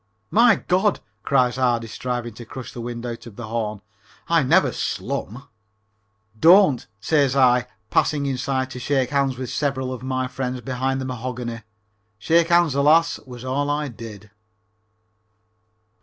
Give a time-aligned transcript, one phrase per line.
[0.31, 3.81] "My God!" cries Ardy, striving to crush the wind out of the horn,
[4.27, 5.47] "I never slum."
[6.39, 11.05] "Don't," says I, passing inside to shake hands with several of my friends behind the
[11.05, 11.61] mahogany.
[12.17, 14.31] Shake hands, alas, was all I did.